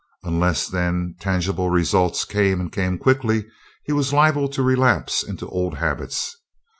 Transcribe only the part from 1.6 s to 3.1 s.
results came and came